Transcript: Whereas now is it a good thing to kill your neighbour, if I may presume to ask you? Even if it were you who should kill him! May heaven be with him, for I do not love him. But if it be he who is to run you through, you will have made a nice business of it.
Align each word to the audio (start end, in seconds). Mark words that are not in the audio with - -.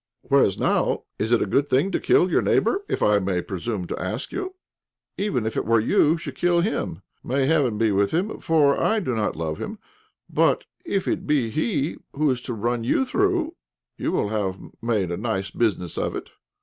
Whereas 0.29 0.57
now 0.57 1.03
is 1.19 1.31
it 1.31 1.43
a 1.43 1.45
good 1.45 1.69
thing 1.69 1.91
to 1.91 1.99
kill 1.99 2.31
your 2.31 2.41
neighbour, 2.41 2.83
if 2.89 3.03
I 3.03 3.19
may 3.19 3.39
presume 3.39 3.85
to 3.85 4.01
ask 4.01 4.31
you? 4.31 4.55
Even 5.15 5.45
if 5.45 5.55
it 5.55 5.63
were 5.63 5.79
you 5.79 5.97
who 5.97 6.17
should 6.17 6.33
kill 6.33 6.61
him! 6.61 7.03
May 7.23 7.45
heaven 7.45 7.77
be 7.77 7.91
with 7.91 8.09
him, 8.09 8.39
for 8.39 8.79
I 8.81 8.99
do 8.99 9.13
not 9.15 9.35
love 9.35 9.59
him. 9.59 9.77
But 10.27 10.65
if 10.83 11.07
it 11.07 11.27
be 11.27 11.51
he 11.51 11.97
who 12.15 12.31
is 12.31 12.41
to 12.49 12.53
run 12.55 12.83
you 12.83 13.05
through, 13.05 13.53
you 13.95 14.11
will 14.11 14.29
have 14.29 14.57
made 14.81 15.11
a 15.11 15.17
nice 15.17 15.51
business 15.51 15.99
of 15.99 16.15
it. 16.15 16.31